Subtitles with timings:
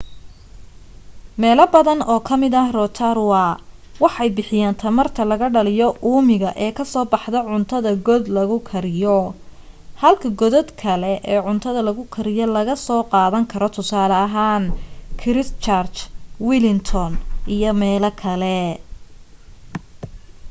[1.41, 3.45] meelo badan oo ka mid ah rotorua
[4.03, 9.19] waxay bixiyaan tamarta laga dhaliyo uumiga ee kasoo baxdaa cuntada god lagu kariyo
[10.01, 14.63] halka godad kale ee cuntada lagu kariyo laga soo qaadan karo tusaale ahaan
[15.21, 15.97] christchurch
[16.47, 17.11] wellington
[17.55, 18.57] iyo meelo kale